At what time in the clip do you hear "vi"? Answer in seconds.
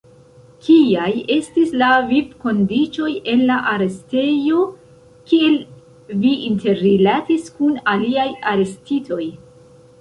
6.27-6.35